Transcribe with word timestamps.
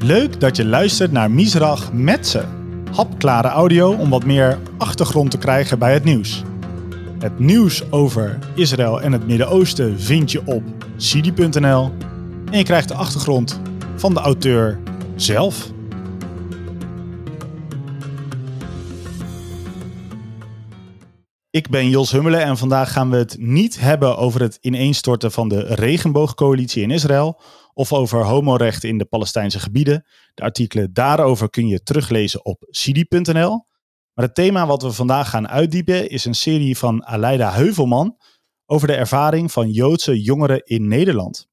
Leuk 0.00 0.40
dat 0.40 0.56
je 0.56 0.64
luistert 0.64 1.12
naar 1.12 1.30
Misrach 1.30 1.92
met 1.92 2.26
ze. 2.26 2.42
Hapklare 2.94 3.48
audio 3.48 3.92
om 3.92 4.10
wat 4.10 4.24
meer 4.24 4.58
achtergrond 4.76 5.30
te 5.30 5.38
krijgen 5.38 5.78
bij 5.78 5.92
het 5.92 6.04
nieuws. 6.04 6.42
Het 7.18 7.38
nieuws 7.38 7.90
over 7.90 8.38
Israël 8.54 9.00
en 9.00 9.12
het 9.12 9.26
Midden-Oosten 9.26 10.00
vind 10.00 10.32
je 10.32 10.42
op 10.44 10.62
sidi.nl 10.96 11.92
en 12.50 12.58
je 12.58 12.64
krijgt 12.64 12.88
de 12.88 12.94
achtergrond 12.94 13.60
van 13.96 14.14
de 14.14 14.20
auteur 14.20 14.78
zelf. 15.16 15.70
Ik 21.58 21.68
ben 21.68 21.88
Jos 21.88 22.10
Hummelen 22.10 22.42
en 22.42 22.56
vandaag 22.56 22.92
gaan 22.92 23.10
we 23.10 23.16
het 23.16 23.36
niet 23.38 23.80
hebben 23.80 24.16
over 24.16 24.40
het 24.40 24.58
ineenstorten 24.60 25.32
van 25.32 25.48
de 25.48 25.60
regenboogcoalitie 25.60 26.82
in 26.82 26.90
Israël 26.90 27.40
of 27.74 27.92
over 27.92 28.24
homorechten 28.24 28.88
in 28.88 28.98
de 28.98 29.04
Palestijnse 29.04 29.60
gebieden. 29.60 30.06
De 30.34 30.42
artikelen 30.42 30.92
daarover 30.92 31.50
kun 31.50 31.66
je 31.66 31.82
teruglezen 31.82 32.44
op 32.44 32.66
sidi.nl. 32.70 33.66
Maar 34.14 34.24
het 34.24 34.34
thema 34.34 34.66
wat 34.66 34.82
we 34.82 34.92
vandaag 34.92 35.30
gaan 35.30 35.48
uitdiepen 35.48 36.10
is 36.10 36.24
een 36.24 36.34
serie 36.34 36.78
van 36.78 37.04
Aleida 37.04 37.52
Heuvelman 37.52 38.16
over 38.66 38.86
de 38.86 38.94
ervaring 38.94 39.52
van 39.52 39.70
Joodse 39.70 40.22
jongeren 40.22 40.64
in 40.64 40.88
Nederland. 40.88 41.48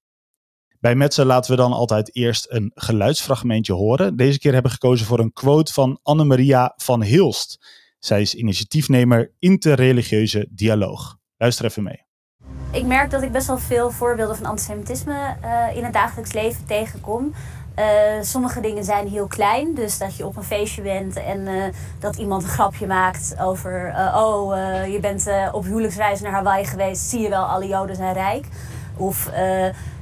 Bij 0.80 0.96
Metsen 0.96 1.26
laten 1.26 1.52
we 1.52 1.58
dan 1.58 1.74
altijd 1.74 2.16
eerst 2.16 2.46
een 2.50 2.72
geluidsfragmentje 2.76 3.74
horen. 3.74 4.16
Deze 4.16 4.40
keer 4.40 4.54
hebben 4.54 4.72
we 4.72 4.78
gekozen 4.78 5.06
voor 5.06 5.20
een 5.20 5.34
quote 5.34 5.74
van 5.74 6.00
Annemaria 6.04 6.74
van 6.76 7.04
Hilst. 7.04 7.84
Zij 8.06 8.22
is 8.22 8.36
initiatiefnemer 8.36 9.32
interreligieuze 9.40 10.48
dialoog. 10.50 11.18
Luister 11.38 11.66
even 11.66 11.84
mee. 11.84 12.04
Ik 12.72 12.86
merk 12.86 13.12
dat 13.12 13.22
ik 13.22 13.32
best 13.32 13.48
wel 13.48 13.58
veel 13.58 13.92
voorbeelden 13.92 14.36
van 14.36 14.46
antisemitisme 14.46 15.36
uh, 15.44 15.78
in 15.78 15.84
het 15.84 15.94
dagelijks 15.94 16.34
leven 16.34 16.66
tegenkom. 16.66 17.34
Uh, 17.80 17.86
sommige 18.22 18.62
dingen 18.62 18.84
zijn 18.84 19.08
heel 19.08 19.28
klein, 19.28 19.76
dus 19.76 19.98
dat 19.98 20.18
je 20.18 20.26
op 20.26 20.36
een 20.36 20.44
feestje 20.44 20.82
bent 20.82 21.16
en 21.16 21.40
uh, 21.40 21.64
dat 22.00 22.16
iemand 22.16 22.44
een 22.44 22.50
grapje 22.50 22.88
maakt 22.88 23.36
over: 23.40 23.94
Oh, 24.16 24.56
je 24.92 25.00
bent 25.02 25.28
op 25.52 25.64
huwelijksreis 25.64 26.22
naar 26.22 26.32
Hawaii 26.32 26.66
geweest, 26.66 27.02
zie 27.02 27.22
je 27.22 27.30
wel, 27.30 27.44
alle 27.44 27.68
Joden 27.68 27.96
zijn 27.96 28.14
rijk. 28.14 28.46
Of 28.98 29.30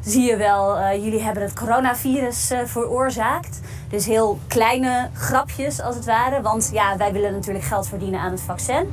zie 0.02 0.24
je 0.24 0.38
wel, 0.38 0.96
jullie 0.96 1.22
hebben 1.22 1.44
het 1.44 1.54
coronavirus 1.54 2.52
veroorzaakt. 2.66 3.60
Dus 3.94 4.06
heel 4.06 4.40
kleine 4.48 5.10
grapjes 5.14 5.82
als 5.82 5.96
het 5.96 6.06
ware, 6.06 6.42
want 6.42 6.70
ja, 6.74 6.98
wij 6.98 7.12
willen 7.14 7.34
natuurlijk 7.34 7.66
geld 7.66 7.88
verdienen 7.88 8.20
aan 8.20 8.32
het 8.32 8.42
vaccin. 8.42 8.88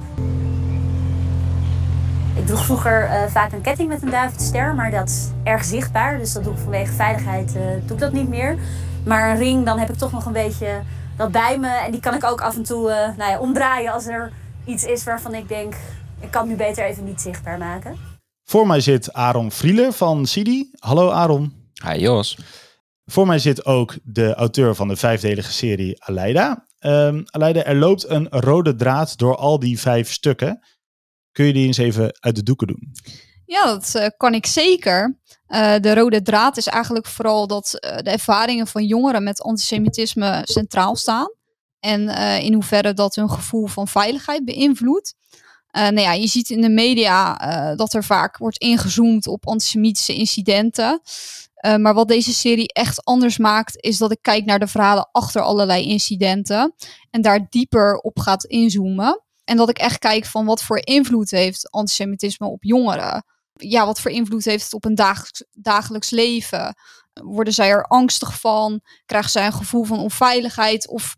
Ik 2.37 2.47
droeg 2.47 2.65
vroeger 2.65 3.05
uh, 3.05 3.23
vaak 3.27 3.53
een 3.53 3.61
ketting 3.61 3.89
met 3.89 4.03
een 4.03 4.11
Davidster, 4.11 4.75
maar 4.75 4.91
dat 4.91 5.09
is 5.09 5.29
erg 5.45 5.65
zichtbaar. 5.65 6.19
Dus 6.19 6.33
dat 6.33 6.45
doe 6.45 6.53
ik 6.53 6.59
vanwege 6.59 6.93
veiligheid 6.93 7.55
uh, 7.57 7.63
doe 7.87 7.97
ik 7.97 7.99
dat 7.99 8.13
niet 8.13 8.29
meer. 8.29 8.59
Maar 9.05 9.31
een 9.31 9.37
ring, 9.37 9.65
dan 9.65 9.79
heb 9.79 9.89
ik 9.89 9.97
toch 9.97 10.13
nog 10.13 10.27
een 10.27 10.33
beetje 10.33 10.81
dat 11.17 11.31
bij 11.31 11.59
me. 11.59 11.69
En 11.69 11.91
die 11.91 12.01
kan 12.01 12.15
ik 12.15 12.25
ook 12.25 12.41
af 12.41 12.57
en 12.57 12.63
toe 12.63 12.91
uh, 12.91 13.17
nou 13.17 13.31
ja, 13.31 13.39
omdraaien 13.39 13.93
als 13.93 14.07
er 14.07 14.33
iets 14.65 14.85
is 14.85 15.05
waarvan 15.05 15.35
ik 15.35 15.49
denk... 15.49 15.75
ik 16.21 16.31
kan 16.31 16.41
het 16.41 16.51
nu 16.51 16.57
beter 16.57 16.85
even 16.85 17.05
niet 17.05 17.21
zichtbaar 17.21 17.59
maken. 17.59 17.97
Voor 18.45 18.67
mij 18.67 18.81
zit 18.81 19.13
Aaron 19.13 19.51
Frieler 19.51 19.93
van 19.93 20.27
Sidi. 20.27 20.71
Hallo 20.79 21.11
Aaron. 21.11 21.53
Hi 21.85 21.99
Jos. 21.99 22.39
Voor 23.11 23.27
mij 23.27 23.39
zit 23.39 23.65
ook 23.65 23.97
de 24.03 24.35
auteur 24.35 24.75
van 24.75 24.89
de 24.89 24.97
vijfdelige 24.97 25.53
serie 25.53 26.05
Aleida. 26.05 26.67
Um, 26.81 27.25
Aleida, 27.27 27.65
er 27.65 27.77
loopt 27.77 28.09
een 28.09 28.29
rode 28.29 28.75
draad 28.75 29.19
door 29.19 29.37
al 29.37 29.59
die 29.59 29.81
vijf 29.81 30.13
stukken. 30.13 30.67
Kun 31.33 31.45
je 31.45 31.53
die 31.53 31.67
eens 31.67 31.77
even 31.77 32.19
uit 32.21 32.35
de 32.35 32.43
doeken 32.43 32.67
doen? 32.67 32.93
Ja, 33.45 33.65
dat 33.65 33.93
uh, 33.97 34.07
kan 34.17 34.35
ik 34.35 34.47
zeker. 34.47 35.19
Uh, 35.49 35.77
de 35.79 35.95
rode 35.95 36.23
draad 36.23 36.57
is 36.57 36.67
eigenlijk 36.67 37.07
vooral 37.07 37.47
dat 37.47 37.75
uh, 37.75 37.97
de 37.97 38.11
ervaringen 38.11 38.67
van 38.67 38.85
jongeren 38.85 39.23
met 39.23 39.43
antisemitisme 39.43 40.41
centraal 40.45 40.97
staan. 40.97 41.35
En 41.81 42.09
in 42.43 42.53
hoeverre 42.53 42.95
dat 42.95 43.15
hun 43.15 43.31
gevoel 43.31 43.67
van 43.67 43.89
veiligheid 43.89 44.45
beïnvloedt. 44.45 45.15
nou 45.73 46.01
ja, 46.01 46.13
je 46.13 46.27
ziet 46.27 46.51
in 46.51 46.61
de 46.61 46.69
media 46.69 47.35
dat 47.75 47.95
er 47.95 48.05
vaak 48.05 48.37
wordt 48.37 48.59
ingezoomd 48.59 49.27
op 49.27 49.47
antisemitische 49.47 50.15
incidenten. 50.15 51.01
Maar 51.61 51.95
wat 51.95 52.09
deze 52.09 52.35
serie 52.35 52.73
echt 52.73 53.05
anders 53.05 53.39
maakt, 53.39 53.83
is 53.83 53.99
dat 53.99 54.13
ik 54.13 54.19
kijk 54.23 54.45
naar 54.45 54.59
de 54.59 54.67
verhalen 54.67 55.09
achter 55.13 55.43
allerlei 55.43 55.85
incidenten. 55.85 56.75
En 57.11 57.23
daar 57.23 57.47
dieper 57.49 57.97
op 57.97 58.19
gaat 58.19 58.45
inzoomen. 58.45 59.23
En 59.45 59.57
dat 59.57 59.69
ik 59.69 59.79
echt 59.79 59.99
kijk 59.99 60.25
van 60.25 60.45
wat 60.45 60.63
voor 60.63 60.87
invloed 60.87 61.31
heeft 61.31 61.71
antisemitisme 61.71 62.47
op 62.47 62.65
jongeren. 62.65 63.25
Ja, 63.53 63.87
wat 63.87 64.01
voor 64.01 64.11
invloed 64.11 64.45
heeft 64.45 64.65
het 64.65 64.75
op 64.75 64.85
een 64.85 64.95
dagelijks, 64.95 65.45
dagelijks 65.53 66.11
leven? 66.11 66.75
Worden 67.13 67.53
zij 67.53 67.69
er 67.69 67.85
angstig 67.85 68.41
van? 68.41 68.81
Krijgen 69.07 69.31
zij 69.31 69.47
een 69.47 69.53
gevoel 69.53 69.85
van 69.85 69.99
onveiligheid? 69.99 70.89
Of, 70.89 71.17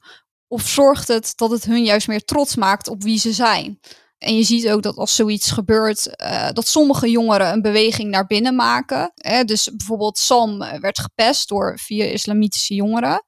of 0.48 0.69
zorgt 0.69 1.09
het 1.09 1.32
dat 1.36 1.50
het 1.50 1.64
hun 1.64 1.84
juist 1.84 2.09
meer 2.09 2.24
trots 2.24 2.56
maakt 2.56 2.88
op 2.88 3.03
wie 3.03 3.19
ze 3.19 3.32
zijn? 3.32 3.80
En 4.22 4.37
je 4.37 4.43
ziet 4.43 4.69
ook 4.69 4.83
dat 4.83 4.97
als 4.97 5.15
zoiets 5.15 5.50
gebeurt, 5.50 6.09
uh, 6.22 6.49
dat 6.53 6.69
sommige 6.69 7.10
jongeren 7.10 7.53
een 7.53 7.62
beweging 7.62 8.10
naar 8.10 8.27
binnen 8.27 8.55
maken. 8.55 9.12
Hè? 9.15 9.44
Dus 9.44 9.71
bijvoorbeeld 9.77 10.19
Sam 10.19 10.59
werd 10.59 10.99
gepest 10.99 11.49
door 11.49 11.78
vier 11.78 12.12
islamitische 12.12 12.75
jongeren. 12.75 13.25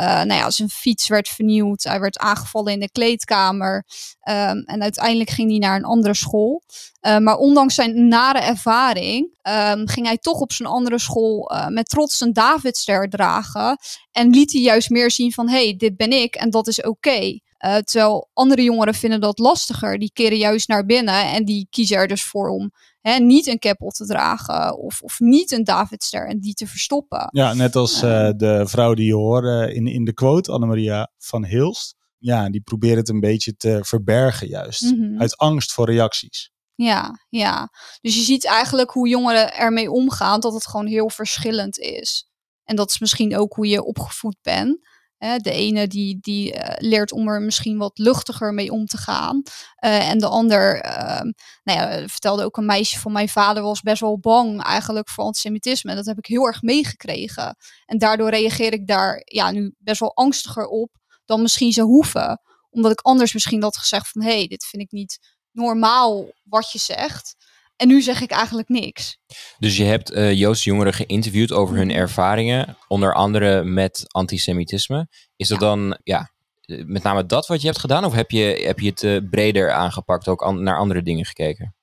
Uh, 0.00 0.06
nou 0.06 0.32
ja, 0.32 0.50
zijn 0.50 0.68
fiets 0.68 1.08
werd 1.08 1.28
vernieuwd. 1.28 1.82
Hij 1.82 2.00
werd 2.00 2.18
aangevallen 2.18 2.72
in 2.72 2.80
de 2.80 2.90
kleedkamer. 2.90 3.84
Um, 4.28 4.62
en 4.64 4.82
uiteindelijk 4.82 5.30
ging 5.30 5.50
hij 5.50 5.58
naar 5.58 5.76
een 5.76 5.84
andere 5.84 6.14
school. 6.14 6.62
Maar 7.00 7.36
ondanks 7.36 7.74
zijn 7.74 8.08
nare 8.08 8.38
ervaring 8.38 9.38
um, 9.42 9.88
ging 9.88 10.06
hij 10.06 10.18
toch 10.18 10.40
op 10.40 10.52
zijn 10.52 10.68
andere 10.68 10.98
school 10.98 11.50
met 11.68 11.88
trots 11.88 12.20
een 12.20 12.32
Davidster 12.32 13.08
dragen. 13.08 13.78
En 14.12 14.30
liet 14.30 14.52
hij 14.52 14.60
juist 14.60 14.90
meer 14.90 15.10
zien 15.10 15.32
van, 15.32 15.48
hé, 15.48 15.64
hey, 15.64 15.76
dit 15.76 15.96
ben 15.96 16.12
ik 16.12 16.34
en 16.34 16.50
dat 16.50 16.66
is 16.66 16.82
oké. 16.82 17.38
Uh, 17.64 17.76
terwijl 17.76 18.30
andere 18.32 18.62
jongeren 18.62 18.94
vinden 18.94 19.20
dat 19.20 19.38
lastiger. 19.38 19.98
Die 19.98 20.10
keren 20.12 20.38
juist 20.38 20.68
naar 20.68 20.86
binnen 20.86 21.32
en 21.32 21.44
die 21.44 21.66
kiezen 21.70 21.96
er 21.96 22.08
dus 22.08 22.24
voor 22.24 22.48
om 22.48 22.72
hè, 23.00 23.18
niet 23.18 23.46
een 23.46 23.58
cap 23.58 23.82
op 23.82 23.92
te 23.92 24.06
dragen 24.06 24.78
of, 24.78 25.02
of 25.02 25.20
niet 25.20 25.52
een 25.52 25.64
Davidster 25.64 26.28
en 26.28 26.40
die 26.40 26.54
te 26.54 26.66
verstoppen. 26.66 27.28
Ja, 27.30 27.54
net 27.54 27.76
als 27.76 28.02
uh, 28.02 28.30
de 28.36 28.62
vrouw 28.66 28.94
die 28.94 29.06
je 29.06 29.14
hoorde 29.14 29.74
in, 29.74 29.86
in 29.86 30.04
de 30.04 30.14
quote, 30.14 30.52
Annemaria 30.52 31.10
van 31.18 31.44
Hilst. 31.44 31.96
Ja, 32.18 32.50
die 32.50 32.60
probeert 32.60 32.96
het 32.96 33.08
een 33.08 33.20
beetje 33.20 33.56
te 33.56 33.78
verbergen 33.82 34.48
juist. 34.48 34.82
Mm 34.82 34.98
-hmm. 34.98 35.20
Uit 35.20 35.36
angst 35.36 35.72
voor 35.72 35.86
reacties. 35.86 36.50
Ja, 36.74 37.26
ja. 37.28 37.70
Dus 38.00 38.14
je 38.14 38.20
ziet 38.22 38.46
eigenlijk 38.46 38.90
hoe 38.90 39.08
jongeren 39.08 39.54
ermee 39.54 39.90
omgaan, 39.90 40.40
dat 40.40 40.52
het 40.52 40.66
gewoon 40.66 40.86
heel 40.86 41.10
verschillend 41.10 41.78
is. 41.78 42.30
En 42.64 42.76
dat 42.76 42.90
is 42.90 42.98
misschien 42.98 43.36
ook 43.36 43.54
hoe 43.54 43.66
je 43.66 43.84
opgevoed 43.84 44.36
bent. 44.42 44.78
De 45.18 45.50
ene 45.50 45.86
die, 45.86 46.18
die 46.20 46.54
uh, 46.54 46.60
leert 46.76 47.12
om 47.12 47.28
er 47.28 47.40
misschien 47.40 47.78
wat 47.78 47.98
luchtiger 47.98 48.54
mee 48.54 48.70
om 48.70 48.86
te 48.86 48.96
gaan. 48.96 49.42
Uh, 49.84 50.08
en 50.08 50.18
de 50.18 50.28
ander, 50.28 50.84
uh, 50.84 51.20
nou 51.62 51.78
ja, 51.78 52.08
vertelde 52.08 52.44
ook 52.44 52.56
een 52.56 52.66
meisje 52.66 52.98
van 52.98 53.12
mijn 53.12 53.28
vader 53.28 53.62
was 53.62 53.80
best 53.80 54.00
wel 54.00 54.18
bang 54.18 54.62
eigenlijk 54.62 55.08
voor 55.08 55.24
antisemitisme. 55.24 55.94
Dat 55.94 56.06
heb 56.06 56.18
ik 56.18 56.26
heel 56.26 56.46
erg 56.46 56.62
meegekregen. 56.62 57.56
En 57.86 57.98
daardoor 57.98 58.30
reageer 58.30 58.72
ik 58.72 58.86
daar 58.86 59.22
ja, 59.24 59.50
nu 59.50 59.74
best 59.78 60.00
wel 60.00 60.14
angstiger 60.14 60.66
op 60.66 60.90
dan 61.24 61.42
misschien 61.42 61.72
zou 61.72 61.86
hoeven. 61.86 62.40
Omdat 62.70 62.92
ik 62.92 63.00
anders 63.00 63.32
misschien 63.32 63.62
had 63.62 63.76
gezegd 63.76 64.08
van 64.08 64.22
hé, 64.22 64.36
hey, 64.36 64.46
dit 64.46 64.64
vind 64.64 64.82
ik 64.82 64.90
niet 64.90 65.18
normaal 65.52 66.26
wat 66.42 66.70
je 66.72 66.78
zegt. 66.78 67.34
En 67.78 67.88
nu 67.88 68.02
zeg 68.02 68.20
ik 68.20 68.30
eigenlijk 68.30 68.68
niks. 68.68 69.18
Dus 69.58 69.76
je 69.76 69.84
hebt 69.84 70.12
uh, 70.12 70.32
Joodse 70.32 70.68
jongeren 70.68 70.94
geïnterviewd 70.94 71.52
over 71.52 71.76
hun 71.76 71.92
ervaringen, 71.92 72.76
onder 72.88 73.14
andere 73.14 73.64
met 73.64 74.04
antisemitisme. 74.06 75.08
Is 75.36 75.48
dat 75.48 75.60
ja. 75.60 75.66
dan 75.66 75.98
ja, 76.02 76.30
met 76.66 77.02
name 77.02 77.26
dat 77.26 77.46
wat 77.46 77.60
je 77.60 77.66
hebt 77.66 77.80
gedaan? 77.80 78.04
Of 78.04 78.12
heb 78.12 78.30
je, 78.30 78.62
heb 78.66 78.78
je 78.78 78.88
het 78.88 79.02
uh, 79.02 79.20
breder 79.30 79.72
aangepakt, 79.72 80.28
ook 80.28 80.42
an 80.42 80.62
naar 80.62 80.78
andere 80.78 81.02
dingen 81.02 81.24
gekeken? 81.24 81.74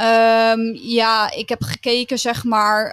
Um, 0.00 0.74
ja, 0.74 1.30
ik 1.30 1.48
heb 1.48 1.62
gekeken, 1.62 2.18
zeg 2.18 2.44
maar, 2.44 2.86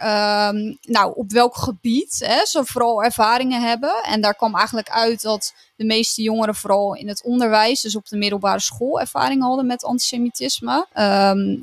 um, 0.50 0.78
nou, 0.82 1.14
op 1.16 1.32
welk 1.32 1.56
gebied 1.56 2.16
hè, 2.26 2.46
ze 2.46 2.66
vooral 2.66 3.04
ervaringen 3.04 3.62
hebben. 3.62 4.04
En 4.04 4.22
daar 4.22 4.36
kwam 4.36 4.56
eigenlijk 4.56 4.90
uit 4.90 5.22
dat 5.22 5.54
de 5.76 5.86
meeste 5.86 6.22
jongeren 6.22 6.56
vooral 6.56 6.96
in 6.96 7.08
het 7.08 7.24
onderwijs, 7.24 7.82
dus 7.82 7.96
op 7.96 8.08
de 8.08 8.18
middelbare 8.18 8.60
school, 8.60 9.00
ervaring 9.00 9.42
hadden 9.42 9.66
met 9.66 9.84
antisemitisme. 9.84 10.88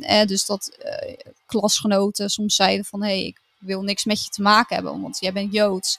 Hè, 0.00 0.24
dus 0.24 0.46
dat 0.46 0.78
uh, 0.84 1.14
klasgenoten 1.46 2.30
soms 2.30 2.54
zeiden 2.54 2.84
van, 2.84 3.02
hé, 3.02 3.08
hey, 3.08 3.24
ik 3.24 3.40
wil 3.58 3.82
niks 3.82 4.04
met 4.04 4.24
je 4.24 4.30
te 4.30 4.42
maken 4.42 4.74
hebben, 4.74 5.02
want 5.02 5.18
jij 5.20 5.32
bent 5.32 5.52
Joods. 5.52 5.98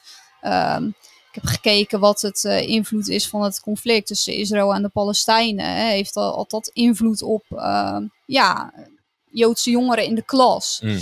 ik 1.30 1.42
heb 1.42 1.44
gekeken 1.44 2.00
wat 2.00 2.20
het 2.20 2.44
uh, 2.44 2.68
invloed 2.68 3.08
is 3.08 3.28
van 3.28 3.42
het 3.42 3.60
conflict 3.60 4.06
tussen 4.06 4.34
Israël 4.34 4.74
en 4.74 4.82
de 4.82 4.88
Palestijnen. 4.88 5.66
Hè. 5.66 5.90
Heeft 5.90 6.14
had 6.14 6.50
dat 6.50 6.70
invloed 6.72 7.22
op, 7.22 7.44
ja 8.24 8.72
Joodse 9.38 9.70
jongeren 9.70 10.04
in 10.04 10.14
de 10.14 10.24
klas. 10.24 10.80
Mm. 10.82 10.98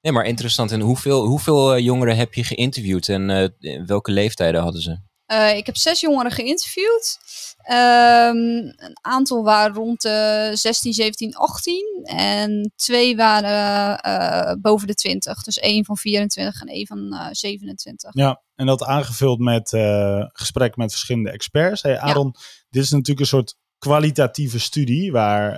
Nee, 0.00 0.12
maar 0.12 0.24
interessant. 0.24 0.72
En 0.72 0.80
hoeveel, 0.80 1.24
hoeveel 1.24 1.76
uh, 1.76 1.84
jongeren 1.84 2.16
heb 2.16 2.34
je 2.34 2.44
geïnterviewd 2.44 3.08
en 3.08 3.28
uh, 3.60 3.86
welke 3.86 4.10
leeftijden 4.10 4.62
hadden 4.62 4.82
ze? 4.82 4.98
Eh, 5.26 5.56
ik 5.56 5.66
heb 5.66 5.76
zes 5.76 6.00
jongeren 6.00 6.32
geïnterviewd. 6.32 7.18
Ehm, 7.62 8.36
een 8.76 8.98
aantal 9.00 9.44
waren 9.44 9.74
rond 9.74 10.02
de 10.02 10.50
16, 10.54 10.92
17, 10.92 11.34
18. 11.34 12.00
En 12.04 12.72
twee 12.76 13.16
waren 13.16 13.98
eh, 13.98 14.54
boven 14.60 14.86
de 14.86 14.94
20. 14.94 15.42
Dus 15.42 15.58
één 15.58 15.84
van 15.84 15.96
24 15.96 16.60
en 16.60 16.66
één 16.66 16.86
van 16.86 16.98
uh, 16.98 17.26
27. 17.30 18.10
Ja, 18.14 18.42
en 18.54 18.66
dat 18.66 18.82
aangevuld 18.82 19.38
met 19.38 19.72
uh, 19.72 20.24
gesprek 20.32 20.76
met 20.76 20.90
verschillende 20.90 21.30
experts. 21.30 21.82
Hey, 21.82 21.98
Aaron, 21.98 22.34
dit 22.70 22.82
is 22.82 22.90
natuurlijk 22.90 23.20
een 23.20 23.26
soort 23.26 23.56
kwalitatieve 23.84 24.60
studie 24.60 25.12
waar, 25.12 25.52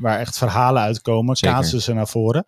waar 0.00 0.18
echt 0.18 0.38
verhalen 0.38 0.82
uitkomen, 0.82 1.36
casussen 1.36 1.94
naar 1.94 2.08
voren. 2.08 2.44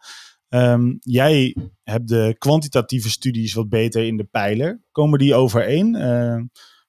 Um, 0.49 0.96
jij 1.00 1.56
hebt 1.82 2.08
de 2.08 2.34
kwantitatieve 2.38 3.11
studies 3.11 3.55
wat 3.55 3.69
beter 3.69 4.06
in 4.06 4.17
de 4.17 4.25
pijler. 4.25 4.82
Komen 4.93 5.19
die 5.19 5.34
overeen? 5.34 5.94
Uh, 5.94 6.37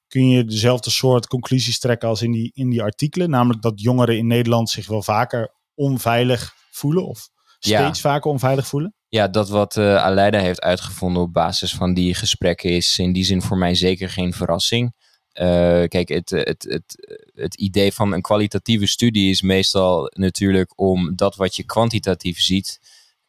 kun 0.07 0.29
je 0.29 0.45
dezelfde 0.45 0.89
soort 0.89 1.27
conclusies 1.27 1.79
trekken 1.79 2.09
als 2.09 2.21
in 2.21 2.31
die, 2.31 2.51
in 2.53 2.69
die 2.69 2.81
artikelen? 2.81 3.29
Namelijk 3.29 3.61
dat 3.61 3.81
jongeren 3.81 4.17
in 4.17 4.27
Nederland 4.27 4.69
zich 4.69 4.87
wel 4.87 5.01
vaker 5.01 5.53
onveilig 5.75 6.53
voelen 6.71 7.07
of 7.07 7.29
steeds 7.59 8.01
vaker 8.01 8.31
onveilig 8.31 8.67
voelen? 8.67 8.95
Ja, 9.07 9.27
dat 9.27 9.49
wat 9.49 9.75
uh, 9.75 9.95
Aleida 9.95 10.39
heeft 10.39 10.61
uitgevonden 10.61 11.21
op 11.21 11.33
basis 11.33 11.73
van 11.73 11.93
die 11.93 12.13
gesprekken 12.13 12.69
is 12.69 12.99
in 12.99 13.13
die 13.13 13.23
zin 13.23 13.41
voor 13.41 13.57
mij 13.57 13.75
zeker 13.75 14.09
geen 14.09 14.33
verrassing. 14.33 14.93
Uh, 15.33 15.83
kijk, 15.87 16.09
het, 16.09 16.29
het, 16.29 16.65
het, 16.69 17.17
het 17.35 17.55
idee 17.55 17.93
van 17.93 18.13
een 18.13 18.21
kwalitatieve 18.21 18.87
studie 18.87 19.29
is 19.29 19.41
meestal 19.41 20.11
natuurlijk 20.13 20.73
om 20.75 21.15
dat 21.15 21.35
wat 21.35 21.55
je 21.55 21.63
kwantitatief 21.63 22.39
ziet 22.39 22.79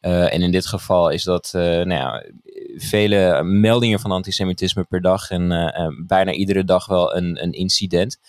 uh, 0.01 0.33
en 0.33 0.41
in 0.41 0.51
dit 0.51 0.65
geval 0.65 1.09
is 1.09 1.23
dat 1.23 1.53
uh, 1.55 1.61
nou 1.61 1.89
ja, 1.89 2.23
vele 2.75 3.43
meldingen 3.43 3.99
van 3.99 4.11
antisemitisme 4.11 4.83
per 4.83 5.01
dag 5.01 5.29
en 5.29 5.47
bijna 6.07 6.31
iedere 6.31 6.63
dag 6.63 6.85
wel 6.85 7.15
een, 7.15 7.43
een 7.43 7.51
incident, 7.51 8.19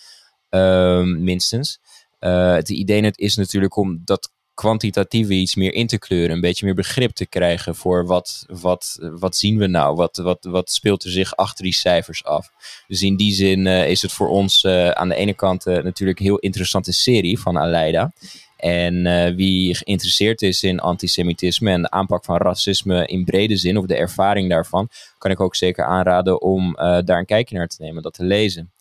ehm, 0.49 1.23
minstens. 1.23 1.79
het 2.19 2.69
idee 2.69 3.11
is 3.15 3.35
natuurlijk 3.35 3.75
om 3.75 4.01
dat 4.03 4.31
kwantitatieve 4.55 5.33
iets 5.33 5.55
meer 5.55 5.73
in 5.73 5.87
te 5.87 5.97
kleuren, 5.97 6.35
een 6.35 6.41
beetje 6.41 6.65
meer 6.65 6.75
begrip 6.75 7.11
te 7.11 7.25
krijgen 7.25 7.75
voor 7.75 8.05
wat, 8.05 8.45
wat, 8.47 8.97
wat 8.99 9.35
zien 9.35 9.57
we 9.57 9.67
nou, 9.67 9.95
wat, 9.95 10.17
wat, 10.17 10.43
wat 10.49 10.71
speelt 10.71 11.03
er 11.03 11.11
zich 11.11 11.35
achter 11.35 11.63
die 11.63 11.73
cijfers 11.73 12.23
af. 12.23 12.49
Dus 12.87 13.01
in 13.01 13.15
die 13.15 13.33
zin 13.33 13.67
is 13.67 14.01
het 14.01 14.11
voor 14.11 14.27
ons 14.27 14.65
aan 14.93 15.09
de 15.09 15.15
ene 15.15 15.33
kant 15.33 15.65
natuurlijk 15.65 16.19
een 16.19 16.25
heel 16.25 16.37
interessante 16.37 16.91
serie 16.93 17.39
van 17.39 17.57
Aleida. 17.57 18.13
En 18.57 19.03
wie 19.35 19.75
geïnteresseerd 19.75 20.41
is 20.41 20.63
in 20.63 20.79
antisemitisme 20.79 21.71
en 21.71 21.81
de 21.81 21.89
aanpak 21.89 22.25
van 22.25 22.37
racisme 22.37 23.05
in 23.05 23.23
brede 23.23 23.57
zin, 23.57 23.77
of 23.77 23.85
de 23.85 23.95
ervaring 23.95 24.49
daarvan, 24.49 24.89
kan 25.17 25.31
ik 25.31 25.39
ook 25.39 25.55
zeker 25.55 25.85
aanraden 25.85 26.41
om 26.41 26.73
daar 26.75 27.19
een 27.19 27.25
kijkje 27.25 27.57
naar 27.57 27.67
te 27.67 27.81
nemen, 27.83 28.03
dat 28.03 28.13
te 28.13 28.23
lezen. 28.23 28.71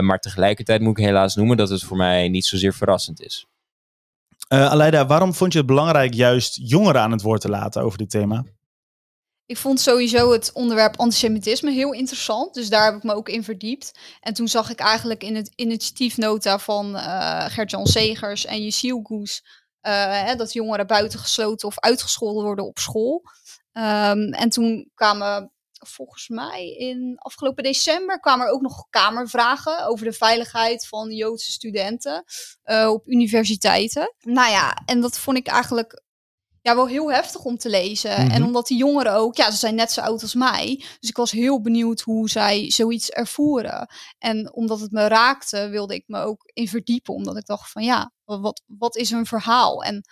Maar 0.00 0.18
tegelijkertijd 0.18 0.80
moet 0.80 0.98
ik 0.98 1.04
helaas 1.04 1.34
noemen 1.34 1.56
dat 1.56 1.68
het 1.68 1.82
voor 1.82 1.96
mij 1.96 2.28
niet 2.28 2.44
zozeer 2.44 2.74
verrassend 2.74 3.22
is. 3.22 3.46
Aleida, 4.52 5.06
waarom 5.06 5.34
vond 5.34 5.52
je 5.52 5.58
het 5.58 5.66
belangrijk 5.66 6.14
juist 6.14 6.58
jongeren 6.62 7.00
aan 7.00 7.12
het 7.12 7.22
woord 7.22 7.40
te 7.40 7.48
laten 7.48 7.82
over 7.82 7.98
dit 7.98 8.10
thema? 8.10 8.44
Ik 9.46 9.56
vond 9.56 9.80
sowieso 9.80 10.32
het 10.32 10.50
onderwerp 10.52 10.96
antisemitisme 10.96 11.70
heel 11.70 11.92
interessant. 11.92 12.54
Dus 12.54 12.68
daar 12.68 12.84
heb 12.84 12.94
ik 12.94 13.02
me 13.02 13.14
ook 13.14 13.28
in 13.28 13.44
verdiept. 13.44 13.98
En 14.20 14.34
toen 14.34 14.48
zag 14.48 14.70
ik 14.70 14.78
eigenlijk 14.78 15.22
in 15.22 15.36
het 15.36 15.52
initiatiefnota 15.54 16.58
van 16.58 16.94
uh, 16.94 17.44
Gert-Jan 17.44 17.86
Segers 17.86 18.44
en 18.44 18.62
Jesiel 18.62 19.00
Goes... 19.02 19.60
Uh, 19.86 20.34
dat 20.34 20.52
jongeren 20.52 20.86
buitengesloten 20.86 21.68
of 21.68 21.78
uitgescholden 21.78 22.44
worden 22.44 22.66
op 22.66 22.78
school. 22.78 23.22
Um, 23.72 24.32
en 24.32 24.48
toen 24.48 24.90
kwamen 24.94 25.52
volgens 25.86 26.28
mij 26.28 26.70
in 26.70 27.14
afgelopen 27.18 27.62
december 27.62 28.20
kwamen 28.20 28.46
er 28.46 28.52
ook 28.52 28.60
nog 28.60 28.86
kamervragen 28.90 29.86
over 29.86 30.04
de 30.04 30.12
veiligheid 30.12 30.86
van 30.86 31.10
Joodse 31.10 31.52
studenten 31.52 32.24
uh, 32.64 32.88
op 32.90 33.08
universiteiten. 33.08 34.14
Nou 34.20 34.50
ja, 34.50 34.82
en 34.86 35.00
dat 35.00 35.18
vond 35.18 35.36
ik 35.36 35.46
eigenlijk 35.46 36.02
ja, 36.62 36.74
wel 36.74 36.86
heel 36.86 37.12
heftig 37.12 37.44
om 37.44 37.56
te 37.56 37.68
lezen. 37.68 38.10
En 38.16 38.26
Mhm. 38.26 38.42
omdat 38.42 38.66
die 38.66 38.78
jongeren 38.78 39.12
ook, 39.14 39.36
ja, 39.36 39.50
ze 39.50 39.56
zijn 39.56 39.74
net 39.74 39.92
zo 39.92 40.00
oud 40.00 40.22
als 40.22 40.34
mij. 40.34 40.76
Dus 41.00 41.08
ik 41.08 41.16
was 41.16 41.30
heel 41.30 41.60
benieuwd 41.60 42.00
hoe 42.00 42.30
zij 42.30 42.70
zoiets 42.70 43.10
ervoeren. 43.10 43.88
En 44.18 44.52
omdat 44.52 44.80
het 44.80 44.90
me 44.92 45.06
raakte, 45.08 45.68
wilde 45.68 45.94
ik 45.94 46.04
me 46.06 46.20
ook 46.20 46.50
in 46.52 46.68
verdiepen. 46.68 47.14
Omdat 47.14 47.36
ik 47.36 47.46
dacht 47.46 47.70
van 47.70 47.82
ja, 47.82 48.12
wat, 48.24 48.62
wat 48.66 48.96
is 48.96 49.10
hun 49.10 49.26
verhaal? 49.26 49.82
En 49.82 50.04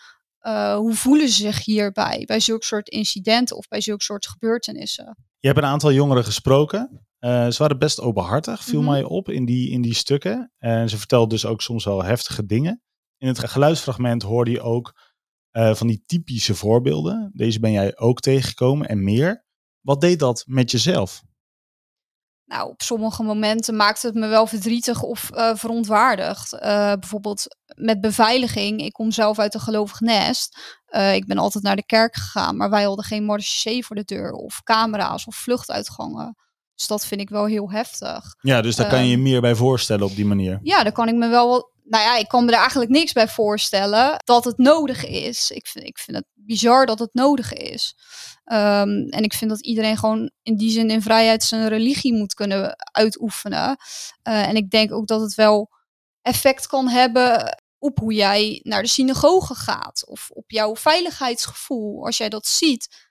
uh, 0.42 0.76
hoe 0.76 0.94
voelen 0.94 1.28
ze 1.28 1.34
zich 1.42 1.64
hierbij? 1.64 2.22
Bij 2.26 2.40
zulke 2.40 2.64
soort 2.64 2.88
incidenten 2.88 3.56
of 3.56 3.68
bij 3.68 3.80
zulke 3.80 4.02
soort 4.02 4.26
gebeurtenissen? 4.26 5.16
Je 5.40 5.46
hebt 5.48 5.58
een 5.58 5.64
aantal 5.64 5.92
jongeren 5.92 6.24
gesproken. 6.24 7.06
Uh, 7.20 7.48
ze 7.48 7.58
waren 7.58 7.78
best 7.78 8.00
openhartig, 8.00 8.64
viel 8.64 8.80
Mhm. 8.80 8.90
mij 8.90 9.02
op 9.02 9.28
in 9.28 9.44
die, 9.44 9.70
in 9.70 9.82
die 9.82 9.94
stukken. 9.94 10.52
En 10.58 10.88
ze 10.88 10.98
vertelden 10.98 11.28
dus 11.28 11.46
ook 11.46 11.60
soms 11.62 11.84
wel 11.84 12.04
heftige 12.04 12.46
dingen. 12.46 12.82
In 13.18 13.28
het 13.28 13.38
geluidsfragment 13.38 14.22
hoorde 14.22 14.50
je 14.50 14.60
ook 14.60 14.94
uh, 15.52 15.74
van 15.74 15.86
die 15.86 16.02
typische 16.06 16.54
voorbeelden. 16.54 17.30
Deze 17.34 17.60
ben 17.60 17.72
jij 17.72 17.98
ook 17.98 18.20
tegengekomen 18.20 18.88
en 18.88 19.04
meer. 19.04 19.44
Wat 19.80 20.00
deed 20.00 20.18
dat 20.18 20.44
met 20.46 20.70
jezelf? 20.70 21.22
Nou, 22.50 22.70
op 22.70 22.82
sommige 22.82 23.22
momenten 23.22 23.76
maakte 23.76 24.06
het 24.06 24.16
me 24.16 24.26
wel 24.26 24.46
verdrietig 24.46 25.02
of 25.02 25.30
uh, 25.34 25.50
verontwaardigd. 25.54 26.52
Uh, 26.52 26.60
bijvoorbeeld 26.92 27.44
met 27.76 28.00
beveiliging. 28.00 28.80
Ik 28.80 28.92
kom 28.92 29.10
zelf 29.10 29.38
uit 29.38 29.54
een 29.54 29.60
gelovig 29.60 30.00
nest. 30.00 30.58
Uh, 30.90 31.14
ik 31.14 31.26
ben 31.26 31.38
altijd 31.38 31.64
naar 31.64 31.76
de 31.76 31.86
kerk 31.86 32.16
gegaan, 32.16 32.56
maar 32.56 32.70
wij 32.70 32.82
hadden 32.82 33.04
geen 33.04 33.24
marché 33.24 33.82
voor 33.82 33.96
de 33.96 34.04
deur 34.04 34.32
of 34.32 34.62
camera's 34.62 35.26
of 35.26 35.36
vluchtuitgangen. 35.36 36.36
Dus 36.74 36.86
dat 36.86 37.06
vind 37.06 37.20
ik 37.20 37.28
wel 37.28 37.44
heel 37.44 37.70
heftig. 37.70 38.34
Ja, 38.40 38.60
dus 38.60 38.76
daar 38.76 38.88
kan 38.88 39.04
je 39.04 39.10
je 39.10 39.18
meer 39.18 39.40
bij 39.40 39.54
voorstellen 39.54 40.06
op 40.06 40.16
die 40.16 40.26
manier. 40.26 40.58
Ja, 40.62 40.82
daar 40.82 40.92
kan 40.92 41.08
ik 41.08 41.14
me 41.14 41.28
wel 41.28 41.72
nou 41.90 42.04
ja, 42.04 42.16
ik 42.16 42.28
kan 42.28 42.44
me 42.44 42.52
er 42.52 42.58
eigenlijk 42.58 42.90
niks 42.90 43.12
bij 43.12 43.28
voorstellen 43.28 44.22
dat 44.24 44.44
het 44.44 44.58
nodig 44.58 45.04
is. 45.06 45.50
Ik 45.50 45.66
vind, 45.66 45.84
ik 45.84 45.98
vind 45.98 46.16
het 46.16 46.26
bizar 46.34 46.86
dat 46.86 46.98
het 46.98 47.14
nodig 47.14 47.52
is. 47.52 47.96
Um, 48.44 49.08
en 49.08 49.22
ik 49.22 49.34
vind 49.34 49.50
dat 49.50 49.60
iedereen 49.60 49.96
gewoon 49.96 50.30
in 50.42 50.56
die 50.56 50.70
zin 50.70 50.90
in 50.90 51.02
vrijheid 51.02 51.42
zijn 51.42 51.68
religie 51.68 52.14
moet 52.14 52.34
kunnen 52.34 52.76
uitoefenen. 52.92 53.76
Uh, 54.28 54.48
en 54.48 54.56
ik 54.56 54.70
denk 54.70 54.92
ook 54.92 55.06
dat 55.06 55.20
het 55.20 55.34
wel 55.34 55.70
effect 56.22 56.66
kan 56.66 56.88
hebben 56.88 57.58
op 57.78 57.98
hoe 57.98 58.12
jij 58.12 58.60
naar 58.62 58.82
de 58.82 58.88
synagoge 58.88 59.54
gaat. 59.54 60.06
Of 60.06 60.30
op 60.30 60.50
jouw 60.50 60.76
veiligheidsgevoel. 60.76 62.04
Als 62.04 62.16
jij 62.16 62.28
dat 62.28 62.46
ziet, 62.46 63.08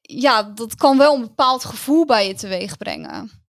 ja, 0.00 0.42
dat 0.42 0.74
kan 0.74 0.98
wel 0.98 1.14
een 1.14 1.20
bepaald 1.20 1.64
gevoel 1.64 2.04
bij 2.04 2.26
je 2.26 2.34
teweeg 2.34 2.76
brengen. 2.76 3.47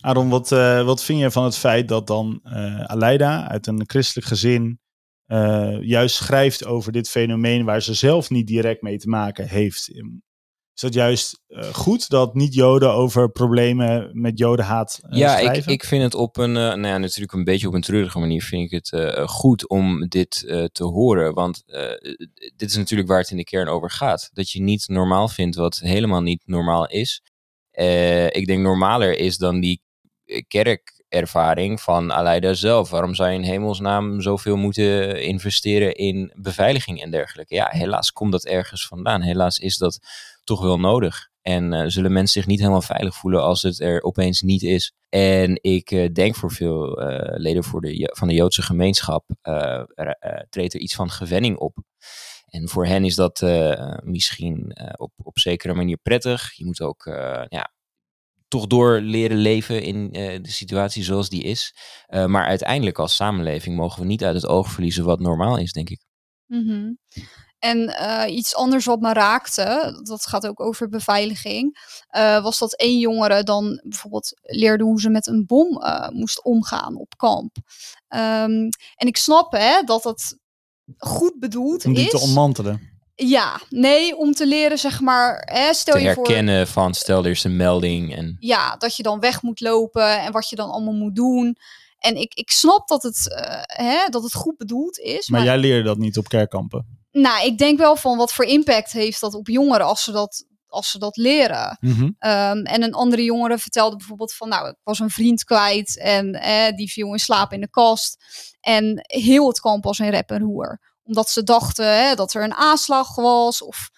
Aaron, 0.00 0.28
wat, 0.28 0.50
uh, 0.50 0.84
wat 0.84 1.04
vind 1.04 1.20
je 1.20 1.30
van 1.30 1.44
het 1.44 1.56
feit 1.56 1.88
dat 1.88 2.06
dan 2.06 2.40
uh, 2.44 2.84
Aleida 2.84 3.48
uit 3.48 3.66
een 3.66 3.82
christelijk 3.86 4.26
gezin 4.26 4.80
uh, 5.26 5.82
juist 5.82 6.16
schrijft 6.16 6.64
over 6.64 6.92
dit 6.92 7.08
fenomeen 7.08 7.64
waar 7.64 7.82
ze 7.82 7.94
zelf 7.94 8.30
niet 8.30 8.46
direct 8.46 8.82
mee 8.82 8.98
te 8.98 9.08
maken 9.08 9.48
heeft? 9.48 9.90
Is 10.74 10.84
dat 10.84 10.94
juist 10.94 11.42
goed 11.72 12.08
dat 12.08 12.34
niet-Joden 12.34 12.92
over 12.92 13.30
problemen 13.30 14.10
met 14.12 14.38
Jodenhaat 14.38 15.00
ja, 15.08 15.36
schrijven? 15.36 15.62
ik, 15.62 15.80
ik 15.80 15.84
vind 15.84 16.02
het 16.02 16.14
op 16.14 16.36
een, 16.36 16.52
nou 16.52 16.86
ja, 16.86 16.98
natuurlijk 16.98 17.32
een 17.32 17.44
beetje 17.44 17.68
op 17.68 17.74
een 17.74 17.80
treurige 17.80 18.18
manier 18.18 18.42
vind 18.42 18.72
ik 18.72 18.84
het 18.84 19.12
goed 19.30 19.68
om 19.68 20.08
dit 20.08 20.30
te 20.72 20.84
horen. 20.84 21.34
Want 21.34 21.62
dit 22.56 22.70
is 22.70 22.76
natuurlijk 22.76 23.08
waar 23.08 23.18
het 23.18 23.30
in 23.30 23.36
de 23.36 23.44
kern 23.44 23.68
over 23.68 23.90
gaat. 23.90 24.30
Dat 24.32 24.50
je 24.50 24.62
niet 24.62 24.88
normaal 24.88 25.28
vindt 25.28 25.56
wat 25.56 25.78
helemaal 25.78 26.22
niet 26.22 26.42
normaal 26.46 26.86
is. 26.86 27.22
ik 28.30 28.46
denk 28.46 28.62
normaler 28.62 29.18
is 29.18 29.36
dan 29.36 29.60
die 29.60 29.82
kerkervaring 30.48 31.80
van 31.80 32.12
Aleida 32.12 32.54
zelf. 32.54 32.90
Waarom 32.90 33.14
zou 33.14 33.30
je 33.30 33.34
in 33.34 33.42
hemelsnaam 33.42 34.20
zoveel 34.20 34.56
moeten 34.56 35.22
investeren 35.22 35.94
in 35.94 36.32
beveiliging 36.36 37.02
en 37.02 37.10
dergelijke? 37.10 37.54
Ja, 37.54 37.68
helaas 37.70 38.12
komt 38.12 38.32
dat 38.32 38.44
ergens 38.44 38.86
vandaan. 38.86 39.22
Helaas 39.22 39.58
is 39.58 39.76
dat 39.76 39.98
toch 40.44 40.62
wel 40.62 40.78
nodig. 40.78 41.28
En 41.42 41.72
uh, 41.72 41.84
zullen 41.86 42.12
mensen 42.12 42.40
zich 42.40 42.50
niet 42.50 42.58
helemaal 42.58 42.82
veilig 42.82 43.14
voelen 43.14 43.42
als 43.42 43.62
het 43.62 43.80
er 43.80 44.02
opeens 44.02 44.42
niet 44.42 44.62
is. 44.62 44.92
En 45.08 45.58
ik 45.62 45.90
uh, 45.90 46.12
denk 46.12 46.34
voor 46.34 46.52
veel 46.52 47.02
uh, 47.02 47.38
leden 47.38 47.64
voor 47.64 47.80
de, 47.80 48.10
van 48.12 48.28
de 48.28 48.34
Joodse 48.34 48.62
gemeenschap 48.62 49.24
treedt 50.48 50.74
er 50.74 50.80
iets 50.80 50.94
van 50.94 51.10
gewenning 51.10 51.58
op. 51.58 51.76
En 52.46 52.68
voor 52.68 52.86
hen 52.86 53.04
is 53.04 53.14
dat 53.14 53.42
misschien 54.04 54.76
op, 54.96 55.12
op 55.16 55.38
zekere 55.38 55.74
manier 55.74 55.96
prettig. 55.96 56.52
Je 56.52 56.64
moet 56.64 56.80
ook 56.80 57.04
ja, 57.48 57.72
toch 58.48 58.66
door 58.66 59.00
leren 59.00 59.36
leven 59.36 59.82
in 59.82 59.96
uh, 59.96 60.42
de 60.42 60.50
situatie 60.50 61.04
zoals 61.04 61.28
die 61.28 61.42
is. 61.42 61.74
Uh, 62.08 62.26
maar 62.26 62.46
uiteindelijk 62.46 62.98
als 62.98 63.16
samenleving 63.16 63.76
mogen 63.76 64.00
we 64.00 64.06
niet 64.06 64.24
uit 64.24 64.34
het 64.34 64.46
oog 64.46 64.70
verliezen 64.70 65.04
wat 65.04 65.20
normaal 65.20 65.58
is, 65.58 65.72
denk 65.72 65.88
ik. 65.88 66.04
Mm 66.46 66.66
-hmm. 66.66 66.98
En 67.58 67.78
uh, 67.78 68.36
iets 68.36 68.54
anders 68.54 68.84
wat 68.84 69.00
me 69.00 69.12
raakte, 69.12 70.00
dat 70.02 70.26
gaat 70.26 70.46
ook 70.46 70.60
over 70.60 70.88
beveiliging, 70.88 71.78
was 72.42 72.58
dat 72.58 72.76
één 72.76 72.98
jongere 72.98 73.42
dan 73.42 73.80
bijvoorbeeld 73.84 74.40
leerde 74.42 74.84
hoe 74.84 75.00
ze 75.00 75.10
met 75.10 75.26
een 75.26 75.46
bom 75.46 75.82
moest 76.12 76.44
omgaan 76.44 76.96
op 76.96 77.16
kamp. 77.16 77.56
Um, 78.08 78.68
en 78.94 79.06
ik 79.06 79.16
snap 79.16 79.52
hè, 79.52 79.82
dat 79.82 80.02
dat 80.02 80.36
goed 80.96 81.38
bedoeld 81.38 81.84
Om 81.84 81.94
die 81.94 82.04
is. 82.04 82.10
te 82.10 82.18
ontmantelen. 82.18 82.97
Ja, 83.26 83.60
nee, 83.68 84.16
om 84.16 84.32
te 84.32 84.46
leren, 84.46 84.78
zeg 84.78 85.00
maar, 85.00 85.42
hè, 85.52 85.74
stel 85.74 85.94
Te 85.94 86.00
je 86.00 86.14
voor... 86.14 86.26
herkennen 86.26 86.66
van 86.68 86.94
stel 86.94 87.24
er 87.24 87.30
is 87.30 87.44
een 87.44 87.56
melding 87.56 88.16
en 88.16 88.36
ja, 88.40 88.76
dat 88.76 88.96
je 88.96 89.02
dan 89.02 89.20
weg 89.20 89.42
moet 89.42 89.60
lopen 89.60 90.20
en 90.20 90.32
wat 90.32 90.48
je 90.48 90.56
dan 90.56 90.70
allemaal 90.70 90.94
moet 90.94 91.16
doen. 91.16 91.56
En 91.98 92.16
ik, 92.16 92.34
ik 92.34 92.50
snap 92.50 92.88
dat 92.88 93.02
het, 93.02 93.34
eh, 93.34 93.60
hè, 93.62 94.08
dat 94.08 94.22
het 94.22 94.34
goed 94.34 94.56
bedoeld 94.56 94.98
is. 94.98 95.28
Maar 95.28 95.44
jij 95.44 95.58
leerde 95.58 95.82
dat 95.82 95.98
niet 95.98 96.18
op 96.18 96.28
kerkkampen. 96.28 96.98
Nou, 97.12 97.46
ik 97.46 97.58
denk 97.58 97.78
wel 97.78 97.96
van 97.96 98.16
wat 98.16 98.32
voor 98.32 98.44
impact 98.44 98.92
heeft 98.92 99.20
dat 99.20 99.34
op 99.34 99.48
jongeren 99.48 99.86
als 99.86 100.04
ze 100.04 100.12
dat, 100.12 100.44
als 100.66 100.90
ze 100.90 100.98
dat 100.98 101.16
leren. 101.16 101.76
Mhm. 101.80 102.10
Ehm, 102.18 102.58
en 102.58 102.82
een 102.82 102.94
andere 102.94 103.22
jongere 103.22 103.58
vertelde 103.58 103.96
bijvoorbeeld 103.96 104.34
van, 104.34 104.48
nou, 104.48 104.68
ik 104.68 104.76
was 104.82 104.98
een 104.98 105.10
vriend 105.10 105.44
kwijt 105.44 105.98
en 105.98 106.32
eh, 106.32 106.76
die 106.76 106.90
viel 106.90 107.12
in 107.12 107.18
slaap 107.18 107.52
in 107.52 107.60
de 107.60 107.70
kast. 107.70 108.16
En 108.60 109.00
heel 109.02 109.48
het 109.48 109.60
kamp 109.60 109.84
was 109.84 109.98
in 109.98 110.08
rep 110.08 110.30
en 110.30 110.40
roer. 110.40 110.80
Omdat 111.08 111.30
ze 111.30 111.42
dachten 111.42 111.96
hè, 111.96 112.14
dat 112.14 112.34
er 112.34 112.42
een 112.42 112.54
aanslag 112.54 113.14
was 113.14 113.62
of 113.62 113.90